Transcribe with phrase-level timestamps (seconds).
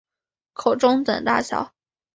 [0.53, 1.75] 口中等大小。